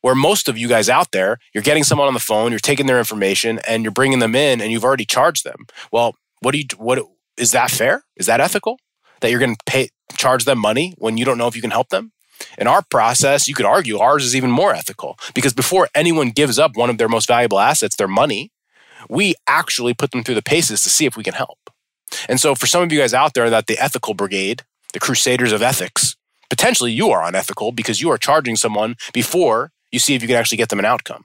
Where 0.00 0.14
most 0.14 0.48
of 0.48 0.56
you 0.56 0.68
guys 0.68 0.88
out 0.88 1.10
there, 1.12 1.38
you're 1.52 1.62
getting 1.62 1.84
someone 1.84 2.06
on 2.06 2.14
the 2.14 2.20
phone, 2.20 2.52
you're 2.52 2.60
taking 2.60 2.86
their 2.86 2.98
information 2.98 3.60
and 3.66 3.82
you're 3.82 3.92
bringing 3.92 4.20
them 4.20 4.36
in 4.36 4.60
and 4.60 4.70
you've 4.70 4.84
already 4.84 5.04
charged 5.04 5.44
them. 5.44 5.66
Well, 5.90 6.14
what 6.40 6.52
do 6.52 6.58
you 6.58 6.64
what 6.76 7.02
is 7.36 7.50
that 7.52 7.70
fair? 7.70 8.04
Is 8.16 8.26
that 8.26 8.40
ethical? 8.40 8.78
That 9.20 9.30
you're 9.30 9.40
going 9.40 9.56
to 9.56 9.64
pay 9.66 9.88
charge 10.16 10.44
them 10.44 10.58
money 10.58 10.94
when 10.98 11.16
you 11.16 11.24
don't 11.24 11.38
know 11.38 11.48
if 11.48 11.56
you 11.56 11.62
can 11.62 11.72
help 11.72 11.88
them? 11.88 12.12
In 12.56 12.68
our 12.68 12.82
process, 12.82 13.48
you 13.48 13.54
could 13.54 13.66
argue 13.66 13.98
ours 13.98 14.24
is 14.24 14.36
even 14.36 14.50
more 14.50 14.72
ethical 14.72 15.18
because 15.34 15.52
before 15.52 15.88
anyone 15.94 16.30
gives 16.30 16.58
up 16.58 16.76
one 16.76 16.90
of 16.90 16.98
their 16.98 17.08
most 17.08 17.26
valuable 17.26 17.58
assets, 17.58 17.96
their 17.96 18.06
money, 18.06 18.52
we 19.08 19.34
actually 19.46 19.94
put 19.94 20.10
them 20.10 20.22
through 20.22 20.34
the 20.34 20.42
paces 20.42 20.82
to 20.82 20.88
see 20.90 21.06
if 21.06 21.16
we 21.16 21.22
can 21.22 21.34
help. 21.34 21.58
And 22.28 22.40
so, 22.40 22.54
for 22.54 22.66
some 22.66 22.82
of 22.82 22.92
you 22.92 23.00
guys 23.00 23.14
out 23.14 23.34
there, 23.34 23.50
that 23.50 23.66
the 23.66 23.78
ethical 23.78 24.14
brigade, 24.14 24.62
the 24.92 25.00
crusaders 25.00 25.52
of 25.52 25.62
ethics, 25.62 26.16
potentially 26.48 26.92
you 26.92 27.10
are 27.10 27.22
unethical 27.22 27.72
because 27.72 28.00
you 28.00 28.10
are 28.10 28.18
charging 28.18 28.56
someone 28.56 28.96
before 29.12 29.70
you 29.92 29.98
see 29.98 30.14
if 30.14 30.22
you 30.22 30.28
can 30.28 30.36
actually 30.36 30.58
get 30.58 30.68
them 30.68 30.78
an 30.78 30.84
outcome. 30.84 31.24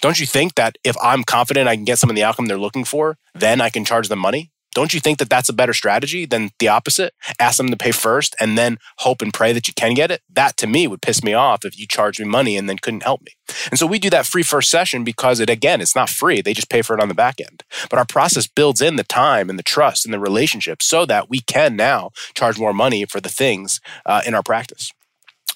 Don't 0.00 0.20
you 0.20 0.26
think 0.26 0.54
that 0.54 0.76
if 0.84 0.96
I'm 1.02 1.24
confident 1.24 1.68
I 1.68 1.74
can 1.74 1.84
get 1.84 1.98
someone 1.98 2.14
the 2.14 2.22
outcome 2.22 2.46
they're 2.46 2.58
looking 2.58 2.84
for, 2.84 3.18
then 3.34 3.60
I 3.60 3.70
can 3.70 3.84
charge 3.84 4.08
them 4.08 4.20
money? 4.20 4.52
Don't 4.78 4.94
you 4.94 5.00
think 5.00 5.18
that 5.18 5.28
that's 5.28 5.48
a 5.48 5.52
better 5.52 5.72
strategy 5.72 6.24
than 6.24 6.50
the 6.60 6.68
opposite? 6.68 7.12
Ask 7.40 7.56
them 7.56 7.68
to 7.70 7.76
pay 7.76 7.90
first 7.90 8.36
and 8.38 8.56
then 8.56 8.78
hope 8.98 9.20
and 9.20 9.34
pray 9.34 9.52
that 9.52 9.66
you 9.66 9.74
can 9.74 9.92
get 9.92 10.12
it. 10.12 10.22
That 10.32 10.56
to 10.58 10.68
me 10.68 10.86
would 10.86 11.02
piss 11.02 11.20
me 11.24 11.34
off 11.34 11.64
if 11.64 11.76
you 11.76 11.84
charged 11.84 12.20
me 12.20 12.26
money 12.26 12.56
and 12.56 12.68
then 12.68 12.78
couldn't 12.78 13.02
help 13.02 13.22
me. 13.22 13.32
And 13.70 13.78
so 13.80 13.88
we 13.88 13.98
do 13.98 14.08
that 14.10 14.24
free 14.24 14.44
first 14.44 14.70
session 14.70 15.02
because 15.02 15.40
it, 15.40 15.50
again, 15.50 15.80
it's 15.80 15.96
not 15.96 16.08
free. 16.08 16.40
They 16.40 16.54
just 16.54 16.70
pay 16.70 16.82
for 16.82 16.94
it 16.94 17.02
on 17.02 17.08
the 17.08 17.14
back 17.14 17.40
end. 17.40 17.64
But 17.90 17.98
our 17.98 18.04
process 18.04 18.46
builds 18.46 18.80
in 18.80 18.94
the 18.94 19.02
time 19.02 19.50
and 19.50 19.58
the 19.58 19.64
trust 19.64 20.04
and 20.04 20.14
the 20.14 20.20
relationship 20.20 20.80
so 20.80 21.04
that 21.06 21.28
we 21.28 21.40
can 21.40 21.74
now 21.74 22.10
charge 22.34 22.56
more 22.56 22.72
money 22.72 23.04
for 23.04 23.20
the 23.20 23.28
things 23.28 23.80
uh, 24.06 24.22
in 24.24 24.32
our 24.32 24.44
practice. 24.44 24.92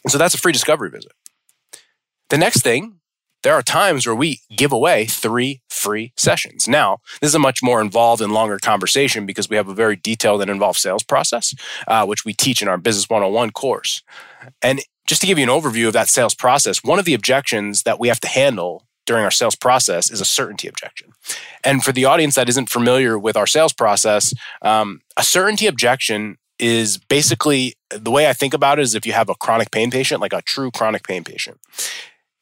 And 0.02 0.10
so 0.10 0.18
that's 0.18 0.34
a 0.34 0.38
free 0.38 0.50
discovery 0.50 0.90
visit. 0.90 1.12
The 2.28 2.38
next 2.38 2.62
thing 2.62 2.98
there 3.42 3.54
are 3.54 3.62
times 3.62 4.06
where 4.06 4.14
we 4.14 4.40
give 4.56 4.72
away 4.72 5.06
three 5.06 5.60
free 5.68 6.12
sessions. 6.16 6.68
Now, 6.68 6.98
this 7.20 7.28
is 7.28 7.34
a 7.34 7.40
much 7.40 7.62
more 7.62 7.80
involved 7.80 8.22
and 8.22 8.32
longer 8.32 8.58
conversation 8.58 9.26
because 9.26 9.48
we 9.48 9.56
have 9.56 9.68
a 9.68 9.74
very 9.74 9.96
detailed 9.96 10.42
and 10.42 10.50
involved 10.50 10.78
sales 10.78 11.02
process, 11.02 11.54
uh, 11.88 12.06
which 12.06 12.24
we 12.24 12.32
teach 12.32 12.62
in 12.62 12.68
our 12.68 12.78
Business 12.78 13.08
101 13.08 13.50
course. 13.50 14.02
And 14.60 14.80
just 15.06 15.20
to 15.20 15.26
give 15.26 15.38
you 15.38 15.44
an 15.44 15.50
overview 15.50 15.88
of 15.88 15.92
that 15.92 16.08
sales 16.08 16.34
process, 16.34 16.84
one 16.84 16.98
of 16.98 17.04
the 17.04 17.14
objections 17.14 17.82
that 17.82 17.98
we 17.98 18.08
have 18.08 18.20
to 18.20 18.28
handle 18.28 18.86
during 19.04 19.24
our 19.24 19.30
sales 19.32 19.56
process 19.56 20.10
is 20.10 20.20
a 20.20 20.24
certainty 20.24 20.68
objection. 20.68 21.12
And 21.64 21.82
for 21.82 21.90
the 21.90 22.04
audience 22.04 22.36
that 22.36 22.48
isn't 22.48 22.70
familiar 22.70 23.18
with 23.18 23.36
our 23.36 23.48
sales 23.48 23.72
process, 23.72 24.32
um, 24.62 25.00
a 25.16 25.24
certainty 25.24 25.66
objection 25.66 26.38
is 26.60 26.98
basically 26.98 27.74
the 27.90 28.12
way 28.12 28.28
I 28.28 28.32
think 28.32 28.54
about 28.54 28.78
it 28.78 28.82
is 28.82 28.94
if 28.94 29.04
you 29.04 29.12
have 29.12 29.28
a 29.28 29.34
chronic 29.34 29.72
pain 29.72 29.90
patient, 29.90 30.20
like 30.20 30.32
a 30.32 30.42
true 30.42 30.70
chronic 30.70 31.02
pain 31.02 31.24
patient 31.24 31.58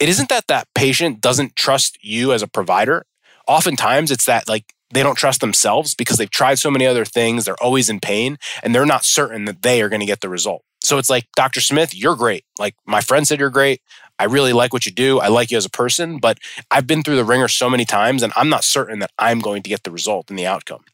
it 0.00 0.08
isn't 0.08 0.30
that 0.30 0.46
that 0.48 0.66
patient 0.74 1.20
doesn't 1.20 1.54
trust 1.56 1.98
you 2.02 2.32
as 2.32 2.42
a 2.42 2.48
provider. 2.48 3.04
Oftentimes, 3.46 4.10
it's 4.10 4.24
that 4.24 4.48
like 4.48 4.74
they 4.92 5.02
don't 5.02 5.16
trust 5.16 5.40
themselves 5.40 5.94
because 5.94 6.16
they've 6.16 6.30
tried 6.30 6.58
so 6.58 6.70
many 6.70 6.86
other 6.86 7.04
things. 7.04 7.44
They're 7.44 7.62
always 7.62 7.88
in 7.88 8.00
pain 8.00 8.38
and 8.62 8.74
they're 8.74 8.86
not 8.86 9.04
certain 9.04 9.44
that 9.44 9.62
they 9.62 9.82
are 9.82 9.88
going 9.88 10.00
to 10.00 10.06
get 10.06 10.20
the 10.20 10.28
result. 10.28 10.62
So 10.82 10.98
it's 10.98 11.10
like, 11.10 11.26
Dr. 11.36 11.60
Smith, 11.60 11.94
you're 11.94 12.16
great. 12.16 12.44
Like 12.58 12.74
my 12.86 13.00
friend 13.00 13.28
said, 13.28 13.38
you're 13.38 13.50
great. 13.50 13.82
I 14.18 14.24
really 14.24 14.52
like 14.52 14.72
what 14.72 14.86
you 14.86 14.92
do. 14.92 15.20
I 15.20 15.28
like 15.28 15.50
you 15.50 15.58
as 15.58 15.64
a 15.64 15.70
person, 15.70 16.18
but 16.18 16.38
I've 16.70 16.86
been 16.86 17.02
through 17.02 17.16
the 17.16 17.24
ringer 17.24 17.48
so 17.48 17.70
many 17.70 17.84
times 17.84 18.22
and 18.22 18.32
I'm 18.34 18.48
not 18.48 18.64
certain 18.64 18.98
that 19.00 19.12
I'm 19.18 19.40
going 19.40 19.62
to 19.62 19.70
get 19.70 19.84
the 19.84 19.90
result 19.90 20.30
and 20.30 20.38
the 20.38 20.46
outcome. 20.46 20.84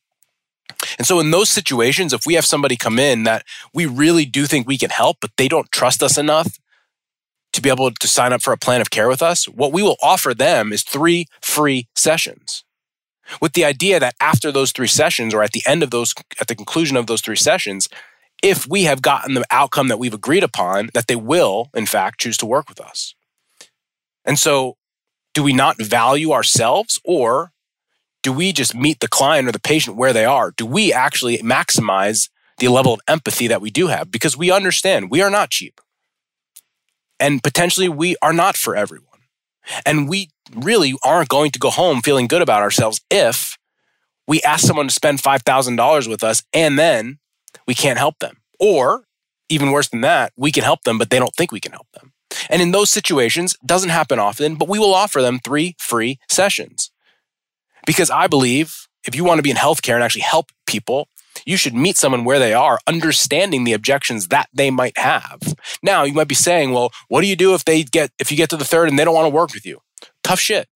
And 0.99 1.07
so, 1.07 1.21
in 1.21 1.31
those 1.31 1.49
situations, 1.49 2.13
if 2.13 2.27
we 2.27 2.35
have 2.35 2.45
somebody 2.45 2.77
come 2.77 2.99
in 2.99 3.23
that 3.23 3.45
we 3.73 3.87
really 3.87 4.25
do 4.27 4.47
think 4.47 4.67
we 4.67 4.77
can 4.77 4.91
help, 4.91 5.19
but 5.21 5.31
they 5.37 5.49
don't 5.49 5.71
trust 5.73 6.03
us 6.03 6.19
enough 6.19 6.59
to 7.57 7.63
be 7.63 7.71
able 7.71 7.91
to 7.91 8.09
sign 8.09 8.33
up 8.33 8.43
for 8.43 8.53
a 8.53 8.59
plan 8.59 8.81
of 8.81 8.91
care 8.91 9.09
with 9.09 9.23
us, 9.23 9.47
what 9.47 9.73
we 9.73 9.83
will 9.83 9.97
offer 10.03 10.33
them 10.33 10.73
is 10.73 10.83
three 10.83 11.27
free 11.41 11.89
sessions. 11.97 12.65
With 13.41 13.55
the 13.55 13.65
idea 13.65 13.99
that 13.99 14.15
after 14.21 14.53
those 14.53 14.71
three 14.71 14.87
sessions, 14.87 15.35
or 15.35 15.43
at 15.43 15.51
the 15.51 15.63
end 15.67 15.83
of 15.83 15.91
those, 15.91 16.15
at 16.41 16.47
the 16.47 16.55
conclusion 16.55 16.97
of 16.97 17.07
those 17.07 17.21
three 17.21 17.37
sessions, 17.37 17.89
if 18.43 18.67
we 18.69 18.85
have 18.85 19.03
gotten 19.03 19.35
the 19.35 19.45
outcome 19.51 19.89
that 19.89 19.99
we've 19.99 20.15
agreed 20.15 20.45
upon, 20.45 20.91
that 20.95 21.09
they 21.09 21.17
will, 21.17 21.71
in 21.75 21.87
fact, 21.87 22.21
choose 22.21 22.37
to 22.37 22.47
work 22.47 22.69
with 22.69 22.81
us. 22.81 23.15
And 24.25 24.39
so, 24.39 24.77
do 25.35 25.43
we 25.43 25.53
not 25.53 25.81
value 25.83 26.33
ourselves, 26.33 27.01
or 27.05 27.53
do 28.23 28.33
we 28.33 28.53
just 28.53 28.75
meet 28.75 29.01
the 29.01 29.09
client 29.09 29.49
or 29.49 29.53
the 29.53 29.59
patient 29.59 29.97
where 29.97 30.13
they 30.13 30.25
are? 30.25 30.53
Do 30.53 30.67
we 30.67 30.93
actually 30.93 31.39
maximize 31.39 32.29
the 32.59 32.69
level 32.69 32.95
of 32.95 33.01
empathy 33.09 33.47
that 33.49 33.61
we 33.61 33.71
do 33.71 33.89
have? 33.89 34.11
Because 34.11 34.37
we 34.37 34.51
understand 34.51 35.11
we 35.11 35.23
are 35.23 35.31
not 35.31 35.51
cheap. 35.51 35.81
And 37.19 37.43
potentially 37.43 37.89
we 37.89 38.17
are 38.23 38.33
not 38.33 38.57
for 38.57 38.77
everyone. 38.77 39.07
And 39.85 40.09
we 40.09 40.31
really 40.55 40.95
aren't 41.05 41.29
going 41.29 41.51
to 41.51 41.59
go 41.59 41.71
home 41.71 42.03
feeling 42.03 42.27
good 42.27 42.43
about 42.43 42.63
ourselves 42.63 43.01
if 43.11 43.57
we 44.29 44.43
ask 44.43 44.67
someone 44.67 44.89
to 44.89 44.95
spend 44.95 45.21
$5,000 45.21 46.09
with 46.09 46.23
us 46.23 46.43
and 46.53 46.79
then 46.79 47.19
we 47.67 47.75
can't 47.75 47.99
help 47.99 48.19
them. 48.19 48.39
Or 48.59 49.05
even 49.49 49.71
worse 49.71 49.89
than 49.89 50.01
that, 50.01 50.33
we 50.37 50.53
can 50.53 50.65
help 50.65 50.83
them, 50.83 50.99
but 50.99 51.11
they 51.11 51.19
don't 51.19 51.35
think 51.35 51.53
we 51.53 51.61
can 51.61 51.73
help 51.73 51.87
them. 51.93 52.13
And 52.51 52.61
in 52.61 52.73
those 52.73 52.91
situations, 52.91 53.57
doesn't 53.65 53.91
happen 53.91 54.19
often, 54.19 54.57
but 54.57 54.69
we 54.69 54.79
will 54.79 54.95
offer 54.95 55.23
them 55.23 55.39
three 55.39 55.77
free 55.79 56.19
sessions. 56.29 56.91
Because 57.87 58.11
I 58.11 58.27
believe 58.27 58.89
if 59.07 59.15
you 59.15 59.25
want 59.25 59.39
to 59.39 59.43
be 59.43 59.51
in 59.51 59.57
healthcare 59.57 59.95
and 59.95 60.03
actually 60.03 60.23
help 60.23 60.51
people, 60.67 61.09
you 61.47 61.57
should 61.57 61.75
meet 61.75 61.97
someone 61.97 62.25
where 62.25 62.41
they 62.41 62.53
are, 62.53 62.79
understanding 62.87 63.65
the 63.65 63.73
objections 63.73 64.29
that 64.29 64.49
they 64.53 64.71
might 64.71 64.99
have. 64.99 65.41
Now, 65.83 66.03
you 66.03 66.13
might 66.13 66.29
be 66.29 66.35
saying, 66.35 66.73
well, 66.73 66.91
what 67.09 67.23
do 67.23 67.29
you 67.29 67.37
do 67.37 67.55
if 67.55 67.65
they 67.65 67.85
get 67.85 68.11
if 68.19 68.31
you 68.31 68.37
get 68.37 68.51
to 68.51 68.57
the 68.57 68.65
third 68.65 68.89
and 68.89 68.99
they 68.99 69.05
don't 69.05 69.15
want 69.15 69.27
to 69.27 69.35
work 69.35 69.55
with 69.55 69.65
you? 69.65 69.81
Tough 70.23 70.41
shit. 70.41 70.69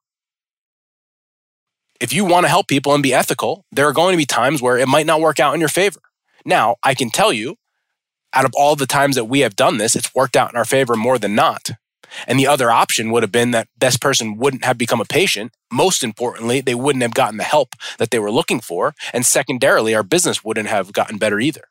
If 2.00 2.14
you 2.14 2.24
want 2.24 2.44
to 2.44 2.48
help 2.48 2.68
people 2.68 2.94
and 2.94 3.02
be 3.02 3.12
ethical, 3.12 3.66
there 3.72 3.86
are 3.86 3.92
going 3.92 4.14
to 4.14 4.16
be 4.16 4.24
times 4.24 4.62
where 4.62 4.78
it 4.78 4.88
might 4.88 5.04
not 5.04 5.20
work 5.20 5.38
out 5.38 5.52
in 5.52 5.60
your 5.60 5.68
favor. 5.68 6.00
Now, 6.46 6.76
I 6.82 6.94
can 6.94 7.10
tell 7.10 7.32
you, 7.32 7.56
out 8.32 8.46
of 8.46 8.52
all 8.54 8.76
the 8.76 8.86
times 8.86 9.16
that 9.16 9.24
we 9.24 9.40
have 9.40 9.56
done 9.56 9.76
this, 9.76 9.96
it's 9.96 10.14
worked 10.14 10.36
out 10.36 10.50
in 10.50 10.56
our 10.56 10.64
favor 10.64 10.94
more 10.96 11.18
than 11.18 11.34
not. 11.34 11.72
And 12.26 12.38
the 12.38 12.46
other 12.46 12.70
option 12.70 13.10
would 13.10 13.22
have 13.22 13.32
been 13.32 13.50
that 13.52 13.68
this 13.78 13.96
person 13.96 14.36
wouldn't 14.36 14.64
have 14.64 14.78
become 14.78 15.00
a 15.00 15.04
patient. 15.04 15.52
Most 15.72 16.02
importantly, 16.02 16.60
they 16.60 16.74
wouldn't 16.74 17.02
have 17.02 17.14
gotten 17.14 17.36
the 17.36 17.44
help 17.44 17.74
that 17.98 18.10
they 18.10 18.18
were 18.18 18.30
looking 18.30 18.60
for. 18.60 18.94
And 19.12 19.24
secondarily, 19.24 19.94
our 19.94 20.02
business 20.02 20.44
wouldn't 20.44 20.68
have 20.68 20.92
gotten 20.92 21.18
better 21.18 21.40
either. 21.40 21.64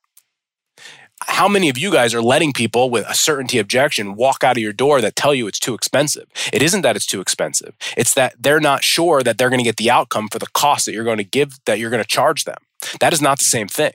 How 1.23 1.49
many 1.49 1.67
of 1.67 1.77
you 1.77 1.91
guys 1.91 2.13
are 2.13 2.21
letting 2.21 2.53
people 2.53 2.89
with 2.89 3.05
a 3.05 3.13
certainty 3.13 3.59
objection 3.59 4.15
walk 4.15 4.43
out 4.43 4.55
of 4.55 4.63
your 4.63 4.71
door 4.71 5.01
that 5.01 5.17
tell 5.17 5.33
you 5.35 5.47
it's 5.47 5.59
too 5.59 5.73
expensive? 5.73 6.27
It 6.53 6.61
isn't 6.61 6.81
that 6.81 6.95
it's 6.95 7.05
too 7.05 7.19
expensive. 7.19 7.75
It's 7.97 8.13
that 8.13 8.35
they're 8.39 8.61
not 8.61 8.85
sure 8.85 9.21
that 9.21 9.37
they're 9.37 9.49
going 9.49 9.59
to 9.59 9.65
get 9.65 9.75
the 9.75 9.91
outcome 9.91 10.29
for 10.29 10.39
the 10.39 10.47
cost 10.53 10.85
that 10.85 10.93
you're 10.93 11.03
going 11.03 11.17
to 11.17 11.25
give, 11.25 11.59
that 11.65 11.77
you're 11.77 11.89
going 11.89 12.01
to 12.01 12.07
charge 12.07 12.45
them. 12.45 12.57
That 13.01 13.11
is 13.11 13.21
not 13.21 13.39
the 13.39 13.45
same 13.45 13.67
thing. 13.67 13.91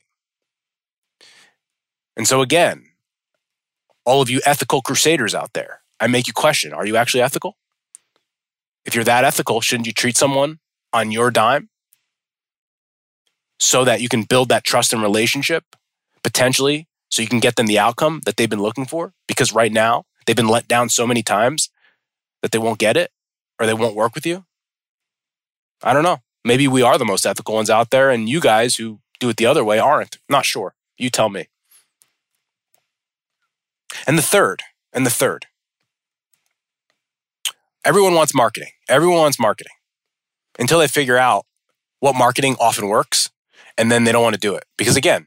And 2.17 2.29
so, 2.29 2.43
again, 2.43 2.85
all 4.05 4.21
of 4.21 4.29
you 4.29 4.41
ethical 4.45 4.83
crusaders 4.83 5.35
out 5.35 5.55
there, 5.55 5.81
I 6.05 6.07
make 6.07 6.27
you 6.27 6.35
question 6.35 6.75
are 6.75 6.85
you 6.85 6.97
actually 6.97 7.23
ethical? 7.23 7.57
If 8.85 8.95
you're 8.95 9.05
that 9.05 9.25
ethical, 9.25 9.63
shouldn't 9.63 9.87
you 9.87 9.95
treat 9.95 10.19
someone 10.19 10.59
on 10.93 11.11
your 11.11 11.31
dime 11.31 11.71
so 13.59 13.87
that 13.87 14.03
you 14.03 14.11
can 14.11 14.25
build 14.25 14.51
that 14.51 14.65
trust 14.65 14.93
and 14.93 15.01
relationship 15.01 15.65
potentially 16.23 16.89
so 17.09 17.23
you 17.23 17.29
can 17.29 17.41
get 17.41 17.57
them 17.57 17.65
the 17.65 17.79
outcome 17.79 18.21
that 18.27 18.37
they've 18.37 18.51
been 18.51 18.61
looking 18.61 18.85
for? 18.85 19.15
Because 19.27 19.55
right 19.55 19.73
now, 19.73 20.05
they've 20.27 20.37
been 20.37 20.47
let 20.47 20.69
down 20.69 20.91
so 20.91 21.07
many 21.07 21.23
times 21.23 21.71
that 22.43 22.53
they 22.53 22.59
won't 22.59 22.79
get 22.79 22.99
it 22.99 23.11
or 23.59 23.65
they 23.65 23.73
won't 23.73 23.97
work 23.97 24.15
with 24.15 24.27
you. 24.27 24.45
I 25.83 25.95
don't 25.95 26.03
know. 26.03 26.19
Maybe 26.45 26.69
we 26.69 26.83
are 26.83 26.99
the 26.99 27.07
most 27.07 27.25
ethical 27.25 27.55
ones 27.55 27.71
out 27.71 27.89
there, 27.89 28.11
and 28.11 28.29
you 28.29 28.41
guys 28.41 28.77
who 28.77 29.01
do 29.21 29.31
it 29.31 29.39
the 29.39 29.47
other 29.47 29.65
way 29.65 29.79
aren't. 29.79 30.19
Not 30.29 30.45
sure. 30.45 30.75
You 30.99 31.09
tell 31.09 31.31
me. 31.31 31.47
And 34.07 34.19
the 34.19 34.23
third, 34.23 34.63
and 34.93 35.07
the 35.07 35.11
third, 35.11 35.47
everyone 37.85 38.14
wants 38.14 38.35
marketing. 38.35 38.71
Everyone 38.88 39.19
wants 39.19 39.38
marketing 39.38 39.73
until 40.59 40.79
they 40.79 40.88
figure 40.88 41.19
out 41.19 41.47
what 42.00 42.14
marketing 42.14 42.57
often 42.61 42.88
works. 42.88 43.31
And 43.76 43.91
then 43.91 44.05
they 44.05 44.12
don't 44.12 44.23
want 44.23 44.35
to 44.35 44.41
do 44.41 44.55
it 44.55 44.64
because, 44.76 44.97
again, 44.97 45.26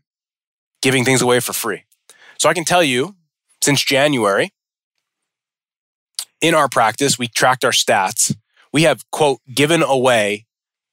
giving 0.82 1.04
things 1.04 1.22
away 1.22 1.40
for 1.42 1.54
free. 1.54 1.84
So 2.38 2.48
I 2.50 2.54
can 2.54 2.64
tell 2.64 2.84
you 2.84 3.16
since 3.62 3.84
January, 3.84 4.52
in 6.40 6.54
our 6.54 6.70
practice, 6.70 7.18
we 7.20 7.28
tracked 7.28 7.66
our 7.66 7.72
stats. 7.72 8.36
We 8.72 8.84
have, 8.84 9.10
quote, 9.12 9.42
given 9.54 9.84
away 9.84 10.46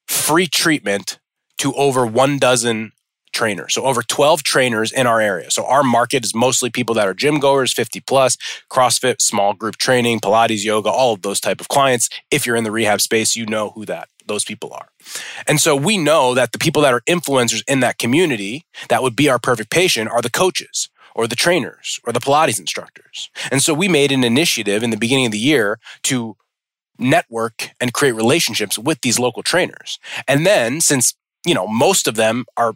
free 0.09 0.47
treatment 0.47 1.18
to 1.59 1.73
over 1.75 2.04
one 2.06 2.38
dozen 2.38 2.92
trainers. 3.35 3.75
So 3.75 3.85
over 3.85 4.03
12 4.03 4.43
trainers 4.43 4.91
in 4.93 5.07
our 5.07 5.21
area. 5.21 5.50
So 5.50 5.67
our 5.67 5.83
market 5.83 6.25
is 6.25 6.35
mostly 6.35 6.71
people 6.71 6.95
that 6.95 7.07
are 7.07 7.14
gym 7.14 7.38
goers, 7.41 7.73
50 7.73 8.00
plus, 8.00 8.38
CrossFit, 8.71 9.21
small 9.21 9.53
group 9.53 9.76
training, 9.76 10.21
Pilates, 10.21 10.64
yoga, 10.64 10.88
all 10.88 11.12
of 11.12 11.23
those 11.23 11.41
type 11.41 11.61
of 11.61 11.69
clients. 11.69 12.09
If 12.31 12.47
you're 12.47 12.57
in 12.57 12.64
the 12.64 12.71
rehab 12.71 13.00
space, 13.00 13.37
you 13.37 13.45
know 13.45 13.71
who 13.71 13.85
that 13.85 14.09
those 14.26 14.45
people 14.45 14.73
are. 14.73 14.88
And 15.47 15.61
so 15.61 15.76
we 15.76 15.99
know 15.99 16.35
that 16.35 16.53
the 16.53 16.59
people 16.59 16.83
that 16.83 16.95
are 16.95 17.03
influencers 17.03 17.62
in 17.69 17.81
that 17.81 17.99
community 17.99 18.64
that 18.88 19.03
would 19.03 19.14
be 19.14 19.29
our 19.29 19.38
perfect 19.38 19.71
patient 19.71 20.11
are 20.11 20.23
the 20.23 20.31
coaches 20.31 20.88
or 21.14 21.26
the 21.26 21.37
trainers 21.37 22.00
or 22.05 22.12
the 22.12 22.21
Pilates 22.21 22.59
instructors. 22.59 23.31
And 23.50 23.62
so 23.62 23.75
we 23.75 23.88
made 23.88 24.12
an 24.12 24.25
initiative 24.25 24.83
in 24.83 24.91
the 24.91 24.97
beginning 24.97 25.26
of 25.26 25.33
the 25.33 25.38
year 25.38 25.79
to 26.05 26.37
network 26.99 27.71
and 27.81 27.93
create 27.93 28.12
relationships 28.12 28.79
with 28.79 29.00
these 29.03 29.19
local 29.19 29.43
trainers. 29.43 29.99
And 30.26 30.47
then 30.47 30.81
since, 30.81 31.14
you 31.45 31.55
know, 31.55 31.67
most 31.67 32.09
of 32.09 32.14
them 32.14 32.47
are 32.57 32.75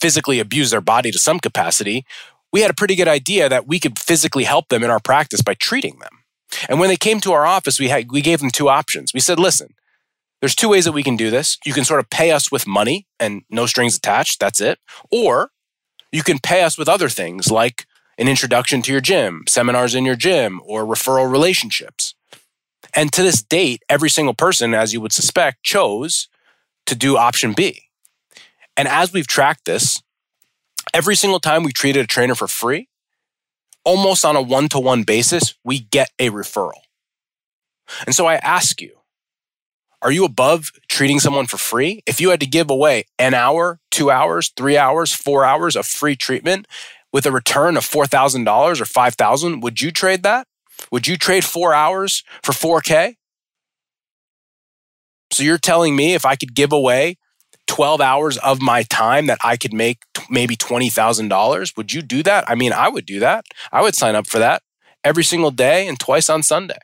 physically 0.00 0.40
abuse 0.40 0.70
their 0.70 0.80
body 0.80 1.10
to 1.10 1.18
some 1.18 1.38
capacity, 1.38 2.04
we 2.52 2.62
had 2.62 2.70
a 2.70 2.74
pretty 2.74 2.94
good 2.94 3.08
idea 3.08 3.48
that 3.48 3.66
we 3.66 3.78
could 3.78 3.98
physically 3.98 4.44
help 4.44 4.68
them 4.68 4.82
in 4.82 4.90
our 4.90 5.00
practice 5.00 5.42
by 5.42 5.54
treating 5.54 5.98
them. 5.98 6.20
And 6.68 6.80
when 6.80 6.88
they 6.88 6.96
came 6.96 7.20
to 7.20 7.32
our 7.32 7.46
office, 7.46 7.78
we, 7.78 7.88
had, 7.88 8.10
we 8.10 8.22
gave 8.22 8.40
them 8.40 8.50
two 8.50 8.68
options. 8.68 9.14
We 9.14 9.20
said, 9.20 9.38
listen, 9.38 9.74
there's 10.40 10.54
two 10.54 10.68
ways 10.68 10.84
that 10.84 10.92
we 10.92 11.02
can 11.02 11.16
do 11.16 11.30
this. 11.30 11.58
You 11.64 11.72
can 11.72 11.84
sort 11.84 12.00
of 12.00 12.10
pay 12.10 12.32
us 12.32 12.50
with 12.50 12.66
money 12.66 13.06
and 13.20 13.42
no 13.50 13.66
strings 13.66 13.96
attached, 13.96 14.40
that's 14.40 14.60
it. 14.60 14.78
Or 15.12 15.50
you 16.10 16.22
can 16.22 16.38
pay 16.38 16.62
us 16.62 16.76
with 16.76 16.88
other 16.88 17.08
things 17.08 17.50
like 17.50 17.86
an 18.18 18.26
introduction 18.26 18.82
to 18.82 18.92
your 18.92 19.00
gym, 19.00 19.44
seminars 19.48 19.94
in 19.94 20.04
your 20.04 20.16
gym, 20.16 20.60
or 20.64 20.84
referral 20.84 21.30
relationships. 21.30 22.14
And 22.94 23.12
to 23.12 23.22
this 23.22 23.42
date, 23.42 23.82
every 23.88 24.10
single 24.10 24.34
person, 24.34 24.74
as 24.74 24.92
you 24.92 25.00
would 25.00 25.12
suspect, 25.12 25.62
chose 25.62 26.28
to 26.86 26.96
do 26.96 27.16
option 27.16 27.52
B. 27.52 27.89
And 28.80 28.88
as 28.88 29.12
we've 29.12 29.26
tracked 29.26 29.66
this, 29.66 30.02
every 30.94 31.14
single 31.14 31.38
time 31.38 31.64
we 31.64 31.70
treated 31.70 32.02
a 32.02 32.06
trainer 32.06 32.34
for 32.34 32.48
free, 32.48 32.88
almost 33.84 34.24
on 34.24 34.36
a 34.36 34.40
one 34.40 34.70
to 34.70 34.80
one 34.80 35.02
basis, 35.02 35.54
we 35.62 35.80
get 35.80 36.08
a 36.18 36.30
referral. 36.30 36.80
And 38.06 38.14
so 38.14 38.24
I 38.24 38.36
ask 38.36 38.80
you, 38.80 38.96
are 40.00 40.10
you 40.10 40.24
above 40.24 40.72
treating 40.88 41.20
someone 41.20 41.44
for 41.46 41.58
free? 41.58 42.02
If 42.06 42.22
you 42.22 42.30
had 42.30 42.40
to 42.40 42.46
give 42.46 42.70
away 42.70 43.04
an 43.18 43.34
hour, 43.34 43.80
two 43.90 44.10
hours, 44.10 44.50
three 44.56 44.78
hours, 44.78 45.12
four 45.12 45.44
hours 45.44 45.76
of 45.76 45.84
free 45.84 46.16
treatment 46.16 46.66
with 47.12 47.26
a 47.26 47.30
return 47.30 47.76
of 47.76 47.84
$4,000 47.84 48.46
or 48.80 48.84
$5,000, 48.84 49.60
would 49.60 49.82
you 49.82 49.90
trade 49.90 50.22
that? 50.22 50.46
Would 50.90 51.06
you 51.06 51.18
trade 51.18 51.44
four 51.44 51.74
hours 51.74 52.24
for 52.42 52.52
4K? 52.52 53.16
So 55.32 55.42
you're 55.42 55.58
telling 55.58 55.94
me 55.94 56.14
if 56.14 56.24
I 56.24 56.34
could 56.34 56.54
give 56.54 56.72
away 56.72 57.18
12 57.70 58.00
hours 58.00 58.36
of 58.38 58.60
my 58.60 58.82
time 58.82 59.26
that 59.26 59.38
I 59.44 59.56
could 59.56 59.72
make 59.72 60.02
t- 60.12 60.24
maybe 60.28 60.56
$20,000. 60.56 61.76
Would 61.76 61.92
you 61.92 62.02
do 62.02 62.20
that? 62.24 62.44
I 62.48 62.56
mean, 62.56 62.72
I 62.72 62.88
would 62.88 63.06
do 63.06 63.20
that. 63.20 63.44
I 63.70 63.80
would 63.80 63.94
sign 63.94 64.16
up 64.16 64.26
for 64.26 64.40
that 64.40 64.62
every 65.04 65.22
single 65.22 65.52
day 65.52 65.86
and 65.86 65.98
twice 65.98 66.28
on 66.28 66.42
Sunday. 66.42 66.78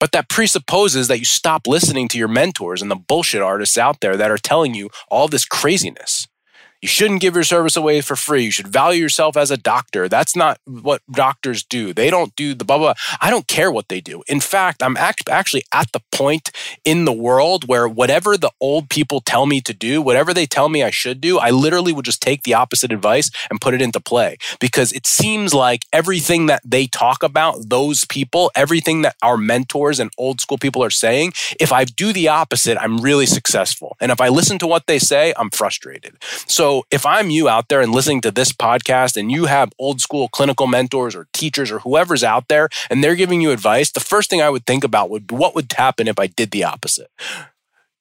But 0.00 0.10
that 0.10 0.28
presupposes 0.28 1.06
that 1.06 1.20
you 1.20 1.24
stop 1.24 1.68
listening 1.68 2.08
to 2.08 2.18
your 2.18 2.26
mentors 2.26 2.82
and 2.82 2.90
the 2.90 2.96
bullshit 2.96 3.42
artists 3.42 3.78
out 3.78 4.00
there 4.00 4.16
that 4.16 4.30
are 4.30 4.38
telling 4.38 4.74
you 4.74 4.90
all 5.08 5.28
this 5.28 5.44
craziness. 5.44 6.26
You 6.84 6.88
shouldn't 6.88 7.22
give 7.22 7.34
your 7.34 7.44
service 7.44 7.78
away 7.78 8.02
for 8.02 8.14
free. 8.14 8.44
You 8.44 8.50
should 8.50 8.68
value 8.68 9.00
yourself 9.00 9.38
as 9.38 9.50
a 9.50 9.56
doctor. 9.56 10.06
That's 10.06 10.36
not 10.36 10.58
what 10.66 11.00
doctors 11.10 11.62
do. 11.64 11.94
They 11.94 12.10
don't 12.10 12.36
do 12.36 12.54
the 12.54 12.62
blah, 12.66 12.76
blah. 12.76 12.92
I 13.22 13.30
don't 13.30 13.48
care 13.48 13.72
what 13.72 13.88
they 13.88 14.02
do. 14.02 14.22
In 14.28 14.38
fact, 14.38 14.82
I'm 14.82 14.94
act- 14.98 15.30
actually 15.30 15.62
at 15.72 15.90
the 15.92 16.02
point 16.12 16.50
in 16.84 17.06
the 17.06 17.12
world 17.12 17.66
where 17.66 17.88
whatever 17.88 18.36
the 18.36 18.50
old 18.60 18.90
people 18.90 19.22
tell 19.22 19.46
me 19.46 19.62
to 19.62 19.72
do, 19.72 20.02
whatever 20.02 20.34
they 20.34 20.44
tell 20.44 20.68
me 20.68 20.82
I 20.82 20.90
should 20.90 21.22
do, 21.22 21.38
I 21.38 21.48
literally 21.48 21.90
would 21.94 22.04
just 22.04 22.20
take 22.20 22.42
the 22.42 22.52
opposite 22.52 22.92
advice 22.92 23.30
and 23.48 23.62
put 23.62 23.72
it 23.72 23.80
into 23.80 23.98
play 23.98 24.36
because 24.60 24.92
it 24.92 25.06
seems 25.06 25.54
like 25.54 25.86
everything 25.90 26.44
that 26.46 26.60
they 26.66 26.86
talk 26.86 27.22
about, 27.22 27.70
those 27.70 28.04
people, 28.04 28.50
everything 28.54 29.00
that 29.00 29.16
our 29.22 29.38
mentors 29.38 30.00
and 30.00 30.10
old 30.18 30.38
school 30.38 30.58
people 30.58 30.84
are 30.84 30.90
saying, 30.90 31.32
if 31.58 31.72
I 31.72 31.84
do 31.84 32.12
the 32.12 32.28
opposite, 32.28 32.76
I'm 32.76 32.98
really 32.98 33.24
successful. 33.24 33.96
And 34.02 34.12
if 34.12 34.20
I 34.20 34.28
listen 34.28 34.58
to 34.58 34.66
what 34.66 34.86
they 34.86 34.98
say, 34.98 35.32
I'm 35.38 35.48
frustrated. 35.48 36.18
So 36.46 36.73
if 36.90 37.06
I'm 37.06 37.30
you 37.30 37.48
out 37.48 37.68
there 37.68 37.80
and 37.80 37.92
listening 37.92 38.20
to 38.22 38.30
this 38.30 38.52
podcast 38.52 39.16
and 39.16 39.30
you 39.30 39.46
have 39.46 39.72
old 39.78 40.00
school 40.00 40.28
clinical 40.28 40.66
mentors 40.66 41.14
or 41.14 41.28
teachers 41.32 41.70
or 41.70 41.78
whoever's 41.80 42.24
out 42.24 42.48
there 42.48 42.68
and 42.90 43.02
they're 43.02 43.14
giving 43.14 43.40
you 43.40 43.50
advice, 43.50 43.90
the 43.92 44.00
first 44.00 44.28
thing 44.28 44.42
I 44.42 44.50
would 44.50 44.66
think 44.66 44.84
about 44.84 45.10
would 45.10 45.26
be 45.26 45.34
what 45.34 45.54
would 45.54 45.72
happen 45.72 46.08
if 46.08 46.18
I 46.18 46.26
did 46.26 46.50
the 46.50 46.64
opposite? 46.64 47.10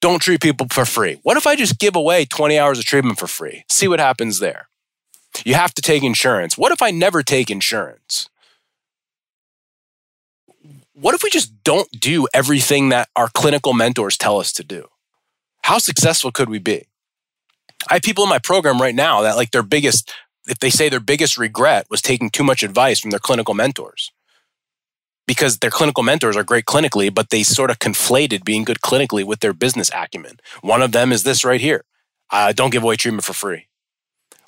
Don't 0.02 0.22
treat 0.22 0.42
people 0.42 0.68
for 0.70 0.86
free. 0.86 1.20
What 1.24 1.38
if 1.38 1.48
I 1.48 1.56
just 1.56 1.80
give 1.80 1.96
away 1.96 2.26
20 2.26 2.60
hours 2.60 2.80
of 2.80 2.86
treatment 2.86 3.20
for 3.20 3.28
free? 3.28 3.64
See 3.70 3.88
what 3.88 4.00
happens 4.00 4.40
there. 4.40 4.68
You 5.46 5.56
have 5.56 5.74
to 5.76 5.82
take 5.82 6.04
insurance. 6.04 6.58
What 6.58 6.72
if 6.72 6.82
I 6.82 6.92
never 6.92 7.24
take 7.24 7.50
insurance? 7.50 8.30
What 10.94 11.16
if 11.16 11.24
we 11.24 11.30
just 11.30 11.64
don't 11.64 11.90
do 11.92 12.28
everything 12.34 12.90
that 12.90 13.10
our 13.16 13.30
clinical 13.30 13.74
mentors 13.74 14.18
tell 14.18 14.40
us 14.40 14.52
to 14.54 14.64
do? 14.64 14.88
How 15.64 15.78
successful 15.78 16.32
could 16.32 16.50
we 16.50 16.60
be? 16.60 16.88
I 17.90 17.96
have 17.96 18.04
people 18.04 18.24
in 18.24 18.30
my 18.30 18.40
program 18.40 18.82
right 18.82 18.96
now 18.96 19.22
that 19.22 19.36
like 19.38 19.52
their 19.52 19.64
biggest, 19.64 20.14
if 20.48 20.60
they 20.60 20.70
say 20.70 20.90
their 20.90 21.00
biggest 21.00 21.38
regret 21.38 21.88
was 21.90 22.02
taking 22.02 22.30
too 22.30 22.44
much 22.44 22.64
advice 22.64 23.00
from 23.00 23.12
their 23.12 23.20
clinical 23.20 23.54
mentors. 23.54 24.04
because 25.28 25.60
their 25.60 25.72
clinical 25.72 26.04
mentors 26.04 26.36
are 26.36 26.44
great 26.44 26.66
clinically, 26.66 27.14
but 27.14 27.30
they 27.30 27.44
sort 27.44 27.70
of 27.72 27.80
conflated 27.80 28.44
being 28.44 28.64
good 28.64 28.82
clinically 28.82 29.24
with 29.24 29.40
their 29.40 29.54
business 29.54 29.90
acumen. 29.94 30.38
One 30.62 30.82
of 30.82 30.92
them 30.92 31.12
is 31.12 31.24
this 31.24 31.46
right 31.46 31.62
here 31.62 31.86
uh, 32.32 32.52
don't 32.52 32.72
give 32.72 32.84
away 32.84 32.96
treatment 32.96 33.24
for 33.24 33.34
free. 33.34 33.68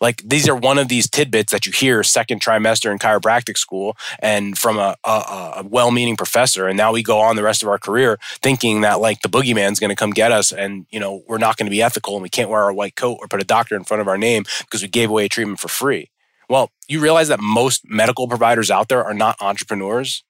Like 0.01 0.21
these 0.23 0.47
are 0.47 0.55
one 0.55 0.77
of 0.77 0.87
these 0.87 1.09
tidbits 1.09 1.51
that 1.51 1.65
you 1.65 1.71
hear 1.71 2.03
second 2.03 2.41
trimester 2.41 2.91
in 2.91 2.99
chiropractic 2.99 3.57
school 3.57 3.95
and 4.19 4.57
from 4.57 4.77
a, 4.77 4.95
a, 5.03 5.09
a 5.57 5.63
well 5.65 5.91
meaning 5.91 6.15
professor. 6.17 6.67
And 6.67 6.77
now 6.77 6.91
we 6.91 7.03
go 7.03 7.19
on 7.19 7.35
the 7.35 7.43
rest 7.43 7.63
of 7.63 7.69
our 7.69 7.77
career 7.77 8.17
thinking 8.41 8.81
that 8.81 8.99
like 8.99 9.21
the 9.21 9.29
boogeyman's 9.29 9.79
going 9.79 9.89
to 9.89 9.95
come 9.95 10.11
get 10.11 10.31
us 10.31 10.51
and, 10.51 10.85
you 10.89 10.99
know, 10.99 11.23
we're 11.27 11.37
not 11.37 11.57
going 11.57 11.67
to 11.67 11.71
be 11.71 11.81
ethical 11.81 12.15
and 12.15 12.23
we 12.23 12.29
can't 12.29 12.49
wear 12.49 12.63
our 12.63 12.73
white 12.73 12.95
coat 12.95 13.17
or 13.21 13.27
put 13.27 13.41
a 13.41 13.45
doctor 13.45 13.75
in 13.75 13.83
front 13.83 14.01
of 14.01 14.07
our 14.07 14.17
name 14.17 14.43
because 14.59 14.81
we 14.81 14.87
gave 14.87 15.09
away 15.09 15.25
a 15.25 15.29
treatment 15.29 15.59
for 15.59 15.67
free. 15.67 16.09
Well, 16.49 16.71
you 16.87 16.99
realize 16.99 17.27
that 17.29 17.39
most 17.39 17.83
medical 17.87 18.27
providers 18.27 18.69
out 18.69 18.89
there 18.89 19.03
are 19.03 19.13
not 19.13 19.41
entrepreneurs. 19.41 20.23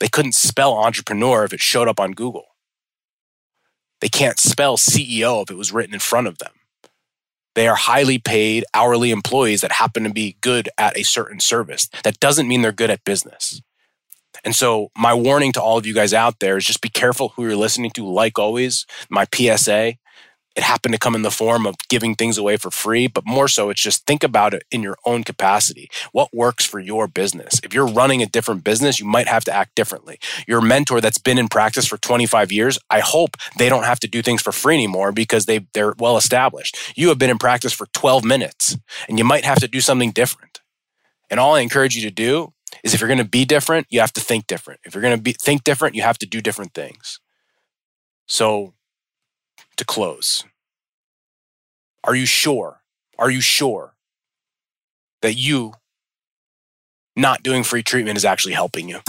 They 0.00 0.08
couldn't 0.08 0.34
spell 0.34 0.74
entrepreneur 0.74 1.44
if 1.44 1.52
it 1.52 1.60
showed 1.60 1.88
up 1.88 2.00
on 2.00 2.12
Google. 2.12 2.46
They 4.00 4.08
can't 4.08 4.38
spell 4.38 4.76
CEO 4.76 5.42
if 5.42 5.50
it 5.50 5.56
was 5.56 5.72
written 5.72 5.94
in 5.94 6.00
front 6.00 6.26
of 6.26 6.38
them. 6.38 6.52
They 7.54 7.68
are 7.68 7.76
highly 7.76 8.18
paid 8.18 8.64
hourly 8.74 9.10
employees 9.10 9.60
that 9.60 9.72
happen 9.72 10.04
to 10.04 10.10
be 10.10 10.36
good 10.40 10.68
at 10.76 10.96
a 10.96 11.02
certain 11.04 11.40
service. 11.40 11.88
That 12.02 12.20
doesn't 12.20 12.48
mean 12.48 12.62
they're 12.62 12.72
good 12.72 12.90
at 12.90 13.04
business. 13.04 13.62
And 14.44 14.54
so, 14.54 14.90
my 14.96 15.14
warning 15.14 15.52
to 15.52 15.62
all 15.62 15.78
of 15.78 15.86
you 15.86 15.94
guys 15.94 16.12
out 16.12 16.40
there 16.40 16.56
is 16.56 16.64
just 16.64 16.82
be 16.82 16.88
careful 16.88 17.30
who 17.30 17.44
you're 17.44 17.56
listening 17.56 17.90
to. 17.92 18.06
Like 18.06 18.38
always, 18.38 18.84
my 19.08 19.26
PSA 19.32 19.94
it 20.56 20.62
happened 20.62 20.94
to 20.94 20.98
come 20.98 21.14
in 21.14 21.22
the 21.22 21.30
form 21.30 21.66
of 21.66 21.74
giving 21.88 22.14
things 22.14 22.38
away 22.38 22.56
for 22.56 22.70
free, 22.70 23.06
but 23.06 23.26
more 23.26 23.48
so, 23.48 23.70
it's 23.70 23.82
just 23.82 24.06
think 24.06 24.22
about 24.22 24.54
it 24.54 24.64
in 24.70 24.82
your 24.82 24.96
own 25.04 25.24
capacity. 25.24 25.90
What 26.12 26.32
works 26.32 26.64
for 26.64 26.78
your 26.78 27.08
business? 27.08 27.60
If 27.62 27.74
you're 27.74 27.86
running 27.86 28.22
a 28.22 28.26
different 28.26 28.62
business, 28.62 29.00
you 29.00 29.06
might 29.06 29.26
have 29.26 29.44
to 29.44 29.52
act 29.52 29.74
differently. 29.74 30.18
Your 30.46 30.60
mentor 30.60 31.00
that's 31.00 31.18
been 31.18 31.38
in 31.38 31.48
practice 31.48 31.86
for 31.86 31.96
25 31.96 32.52
years, 32.52 32.78
I 32.90 33.00
hope 33.00 33.36
they 33.58 33.68
don't 33.68 33.84
have 33.84 34.00
to 34.00 34.08
do 34.08 34.22
things 34.22 34.42
for 34.42 34.52
free 34.52 34.74
anymore 34.74 35.12
because 35.12 35.46
they, 35.46 35.66
they're 35.74 35.94
well 35.98 36.16
established. 36.16 36.76
You 36.94 37.08
have 37.08 37.18
been 37.18 37.30
in 37.30 37.38
practice 37.38 37.72
for 37.72 37.86
12 37.92 38.24
minutes 38.24 38.76
and 39.08 39.18
you 39.18 39.24
might 39.24 39.44
have 39.44 39.58
to 39.60 39.68
do 39.68 39.80
something 39.80 40.12
different. 40.12 40.60
And 41.30 41.40
all 41.40 41.54
I 41.54 41.60
encourage 41.60 41.96
you 41.96 42.02
to 42.02 42.10
do 42.10 42.52
is 42.82 42.94
if 42.94 43.00
you're 43.00 43.08
going 43.08 43.18
to 43.18 43.24
be 43.24 43.44
different, 43.44 43.86
you 43.90 44.00
have 44.00 44.12
to 44.12 44.20
think 44.20 44.46
different. 44.46 44.80
If 44.84 44.94
you're 44.94 45.02
going 45.02 45.16
to 45.16 45.22
be, 45.22 45.32
think 45.32 45.64
different, 45.64 45.94
you 45.94 46.02
have 46.02 46.18
to 46.18 46.26
do 46.26 46.40
different 46.40 46.74
things. 46.74 47.18
So 48.26 48.74
to 49.76 49.84
close. 49.84 50.44
Are 52.02 52.14
you 52.14 52.26
sure? 52.26 52.80
Are 53.18 53.30
you 53.30 53.40
sure 53.40 53.94
that 55.22 55.34
you 55.34 55.72
not 57.16 57.42
doing 57.42 57.64
free 57.64 57.82
treatment 57.82 58.16
is 58.16 58.24
actually 58.24 58.54
helping 58.54 58.88
you? 58.88 59.00